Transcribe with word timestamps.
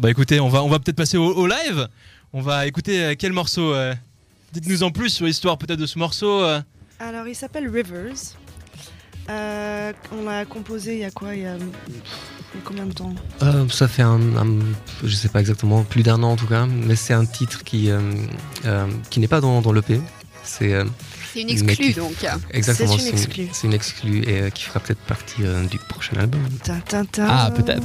Bah 0.00 0.10
écoutez, 0.12 0.38
on 0.38 0.48
va, 0.48 0.62
on 0.62 0.68
va 0.68 0.78
peut-être 0.78 0.94
passer 0.94 1.16
au, 1.16 1.24
au 1.34 1.48
live. 1.48 1.88
On 2.32 2.40
va 2.40 2.68
écouter 2.68 3.02
euh, 3.02 3.14
quel 3.18 3.32
morceau 3.32 3.74
euh, 3.74 3.92
Dites-nous 4.52 4.84
en 4.84 4.92
plus 4.92 5.08
sur 5.10 5.26
l'histoire 5.26 5.58
peut-être 5.58 5.80
de 5.80 5.86
ce 5.86 5.98
morceau. 5.98 6.40
euh. 6.44 6.60
Alors, 7.00 7.26
il 7.26 7.34
s'appelle 7.34 7.68
Rivers. 7.68 8.14
Euh, 9.28 9.92
on 10.16 10.24
l'a 10.24 10.44
composé 10.44 10.92
il 10.94 11.00
y 11.00 11.04
a 11.04 11.10
quoi 11.10 11.34
il 11.34 11.42
y 11.42 11.46
a, 11.46 11.56
il 11.56 11.62
y 11.64 11.98
a 11.98 12.60
combien 12.64 12.86
de 12.86 12.92
temps? 12.92 13.12
Euh, 13.42 13.68
ça 13.70 13.88
fait 13.88 14.02
un, 14.02 14.20
un- 14.36 14.60
je 15.02 15.12
sais 15.16 15.28
pas 15.30 15.40
exactement, 15.40 15.82
plus 15.82 16.04
d'un 16.04 16.22
an 16.22 16.30
en 16.30 16.36
tout 16.36 16.46
cas, 16.46 16.64
mais 16.66 16.94
c'est 16.94 17.12
un 17.14 17.26
titre 17.26 17.64
qui, 17.64 17.90
euh, 17.90 17.98
euh, 18.66 18.86
qui 19.10 19.18
n'est 19.18 19.26
pas 19.26 19.40
dans, 19.40 19.60
dans 19.62 19.72
l'EP. 19.72 20.00
C'est 20.44 20.74
euh, 20.74 20.84
C'est 21.34 21.42
une 21.42 21.50
exclue 21.50 21.92
donc. 21.94 22.14
exactement, 22.52 22.96
C'est 22.96 23.02
une 23.08 23.14
exclue. 23.16 23.48
c'est 23.52 23.66
une 23.66 23.74
exclue 23.74 24.22
et 24.28 24.42
euh, 24.42 24.50
qui 24.50 24.62
fera 24.62 24.78
peut-être 24.78 25.00
partie 25.00 25.42
euh, 25.44 25.64
du 25.66 25.78
prochain 25.88 26.16
album. 26.20 26.40
Ta, 26.62 26.76
ta, 26.76 27.04
ta. 27.04 27.26
Ah, 27.28 27.50
peut-être. 27.50 27.82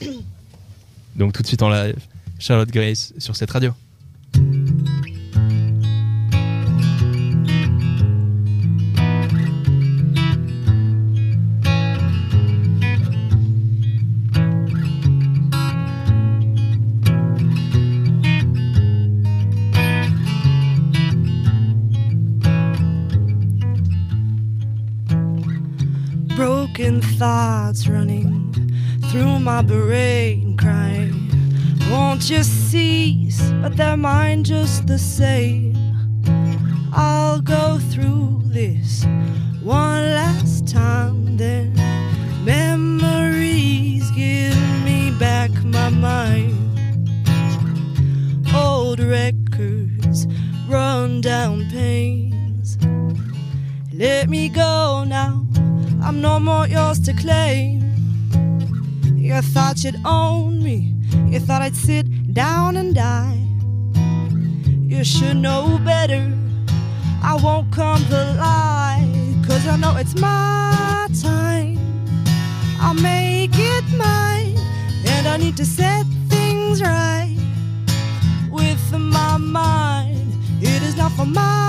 Donc 1.16 1.32
tout 1.32 1.42
de 1.42 1.46
suite 1.46 1.62
en 1.62 1.70
live, 1.70 1.96
Charlotte 2.38 2.70
Grace 2.70 3.12
sur 3.18 3.36
cette 3.36 3.50
radio. 3.50 3.72
Thoughts 27.18 27.88
running 27.88 28.47
through 29.08 29.38
my 29.38 29.62
brain, 29.62 30.54
crying. 30.58 31.30
Won't 31.90 32.28
you 32.28 32.42
cease? 32.42 33.40
But 33.62 33.74
their 33.74 33.96
mind 33.96 34.44
just 34.44 34.86
the 34.86 34.98
same. 34.98 35.74
I'll 36.92 37.40
go 37.40 37.78
through 37.90 38.42
this 38.44 39.06
one 39.62 40.14
last 40.14 40.68
time, 40.68 41.38
then 41.38 41.74
memories 42.44 44.10
give 44.10 44.58
me 44.84 45.10
back 45.18 45.52
my 45.64 45.88
mind. 45.88 46.54
Old 48.54 49.00
records, 49.00 50.26
run 50.68 51.22
down 51.22 51.66
pains. 51.70 52.76
Let 53.92 54.28
me 54.28 54.50
go 54.50 55.04
now. 55.04 55.46
I'm 56.02 56.20
no 56.20 56.38
more 56.38 56.68
yours 56.68 57.00
to 57.00 57.14
claim. 57.14 57.87
You'd 59.84 60.00
own 60.04 60.60
me. 60.60 60.92
You 61.28 61.38
thought 61.38 61.62
I'd 61.62 61.76
sit 61.76 62.34
down 62.34 62.76
and 62.76 62.96
die. 62.96 63.38
You 64.88 65.04
should 65.04 65.36
know 65.36 65.78
better. 65.84 66.32
I 67.22 67.38
won't 67.40 67.70
comply. 67.70 69.08
Cause 69.46 69.68
I 69.68 69.76
know 69.76 69.96
it's 69.96 70.16
my 70.16 71.06
time. 71.22 71.78
I'll 72.80 72.94
make 72.94 73.52
it 73.54 73.84
mine. 73.96 74.56
And 75.06 75.28
I 75.28 75.36
need 75.36 75.56
to 75.58 75.64
set 75.64 76.04
things 76.28 76.82
right 76.82 77.36
with 78.50 78.92
my 78.92 79.36
mind. 79.36 80.34
It 80.60 80.82
is 80.82 80.96
not 80.96 81.12
for 81.12 81.24
my 81.24 81.67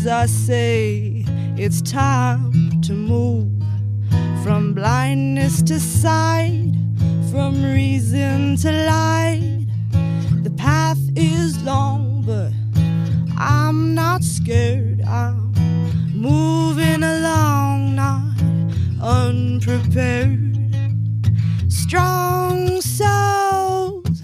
As 0.00 0.06
I 0.06 0.26
say, 0.26 1.24
it's 1.56 1.82
time 1.82 2.80
to 2.82 2.92
move 2.92 3.50
from 4.44 4.72
blindness 4.72 5.60
to 5.62 5.80
sight, 5.80 6.72
from 7.32 7.60
reason 7.64 8.54
to 8.58 8.70
light. 8.70 9.66
The 10.44 10.52
path 10.56 11.00
is 11.16 11.60
long, 11.64 12.22
but 12.24 12.52
I'm 13.36 13.92
not 13.96 14.22
scared. 14.22 15.02
I'm 15.02 15.52
moving 16.14 17.02
along, 17.02 17.96
not 17.96 18.40
unprepared. 19.02 20.60
Strong 21.68 22.82
souls 22.82 24.22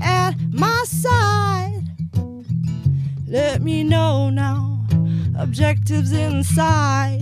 at 0.00 0.36
my 0.52 0.84
side. 0.86 1.82
Let 3.26 3.60
me 3.60 3.82
know 3.82 4.05
now, 4.05 4.05
objectives 5.56 6.12
inside. 6.12 7.18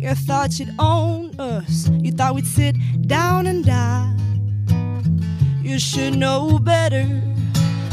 You 0.00 0.14
thought 0.14 0.58
you'd 0.58 0.74
own 0.78 1.38
us, 1.38 1.90
you 2.00 2.12
thought 2.12 2.34
we'd 2.34 2.46
sit 2.46 2.76
down 3.06 3.46
and 3.46 3.62
die. 3.62 4.10
You 5.60 5.78
should 5.78 6.16
know 6.16 6.58
better, 6.58 7.06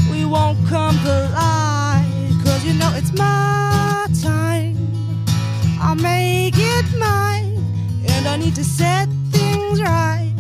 we 0.10 0.24
won't 0.24 0.60
comply. 0.60 2.06
Cause 2.46 2.64
you 2.64 2.74
know 2.76 2.90
it's 2.96 3.12
my 3.12 4.08
time, 4.24 4.78
I'll 5.82 5.96
make 5.96 6.56
it 6.56 6.86
mine. 6.98 7.58
And 8.08 8.26
I 8.30 8.38
need 8.38 8.56
to 8.56 8.64
set 8.64 9.10
things 9.32 9.82
right 9.82 10.34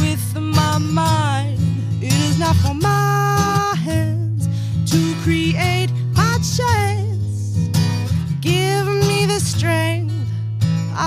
with 0.00 0.36
my 0.36 0.76
mind. 0.76 1.58
It 2.02 2.12
is 2.12 2.38
not 2.38 2.56
for 2.56 2.74
my 2.74 3.74
hands 3.86 4.48
to 4.90 5.14
create 5.22 5.71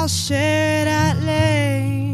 I'll 0.06 0.10
at. 0.88 2.05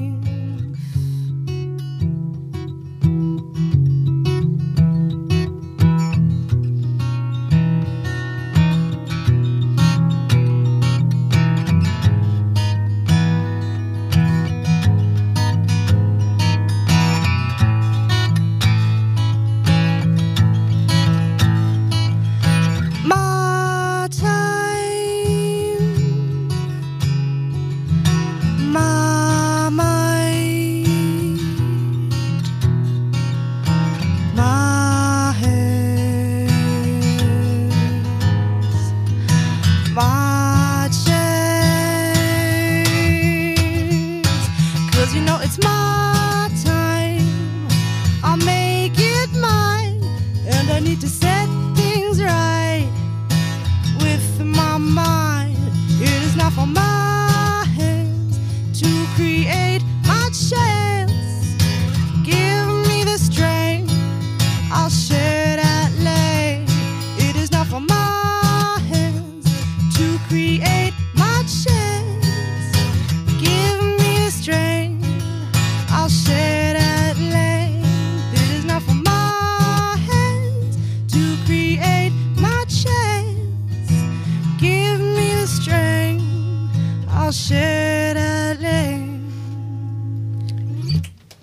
For 56.61 56.67
my 56.67 57.00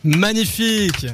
Magnifique 0.04 1.06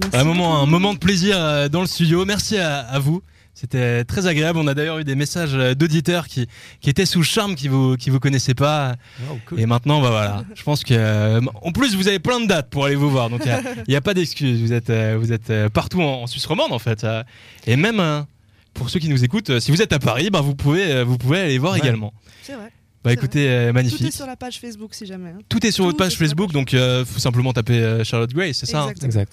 Merci 0.00 0.16
Un 0.16 0.22
moment, 0.22 0.50
beaucoup. 0.50 0.62
un 0.62 0.66
moment 0.66 0.94
de 0.94 0.98
plaisir 1.00 1.36
euh, 1.36 1.68
dans 1.68 1.80
le 1.80 1.88
studio. 1.88 2.24
Merci 2.24 2.56
à, 2.56 2.78
à 2.78 3.00
vous. 3.00 3.20
C'était 3.52 4.04
très 4.04 4.28
agréable. 4.28 4.60
On 4.60 4.68
a 4.68 4.74
d'ailleurs 4.74 5.00
eu 5.00 5.04
des 5.04 5.16
messages 5.16 5.54
euh, 5.54 5.74
d'auditeurs 5.74 6.28
qui, 6.28 6.46
qui 6.80 6.88
étaient 6.88 7.04
sous 7.04 7.18
le 7.18 7.24
charme, 7.24 7.56
qui 7.56 7.66
vous, 7.66 7.96
qui 7.96 8.10
vous 8.10 8.20
connaissaient 8.20 8.54
pas. 8.54 8.94
Et 9.56 9.66
maintenant, 9.66 10.00
bah 10.00 10.10
voilà. 10.10 10.44
Je 10.54 10.62
pense 10.62 10.84
que, 10.84 10.94
euh, 10.94 11.40
en 11.62 11.72
plus, 11.72 11.96
vous 11.96 12.06
avez 12.06 12.20
plein 12.20 12.38
de 12.38 12.46
dates 12.46 12.70
pour 12.70 12.84
aller 12.84 12.94
vous 12.94 13.10
voir. 13.10 13.28
Donc, 13.28 13.40
il 13.44 13.84
n'y 13.88 13.96
a, 13.96 14.00
pas 14.00 14.14
d'excuses. 14.14 14.60
Vous 14.60 14.72
êtes, 14.72 14.92
vous 15.18 15.32
êtes 15.32 15.52
partout 15.70 16.00
en, 16.00 16.22
en 16.22 16.26
Suisse 16.28 16.46
romande, 16.46 16.72
en 16.72 16.78
fait. 16.78 17.04
Et 17.66 17.74
même, 17.74 18.24
pour 18.78 18.88
ceux 18.90 19.00
qui 19.00 19.08
nous 19.08 19.22
écoutent, 19.24 19.50
euh, 19.50 19.60
si 19.60 19.70
vous 19.70 19.82
êtes 19.82 19.92
à 19.92 19.98
Paris, 19.98 20.30
bah, 20.30 20.40
vous 20.40 20.54
pouvez, 20.54 20.90
euh, 20.92 21.04
vous 21.04 21.18
pouvez 21.18 21.40
aller 21.40 21.58
voir 21.58 21.72
Ouais. 21.74 21.78
également. 21.80 22.12
C'est 22.42 22.54
vrai. 22.54 22.72
Bah, 23.04 23.12
écoutez, 23.12 23.48
euh, 23.48 23.64
Tout 23.64 23.68
est 23.68 23.72
magnifique. 23.72 24.12
sur 24.12 24.26
la 24.26 24.36
page 24.36 24.58
Facebook 24.60 24.92
si 24.94 25.06
jamais. 25.06 25.30
hein. 25.30 25.38
Tout 25.48 25.64
est 25.66 25.70
sur 25.70 25.84
Tout 25.84 25.88
votre 25.90 25.98
page 25.98 26.16
Facebook, 26.16 26.48
page 26.48 26.54
donc 26.54 26.74
euh, 26.74 27.04
faut 27.04 27.20
simplement 27.20 27.52
taper 27.52 27.74
euh, 27.80 28.04
Charlotte 28.04 28.32
Gray, 28.32 28.52
c'est 28.54 28.66
ça 28.66 28.82
hein. 28.82 28.92
Exact. 29.02 29.32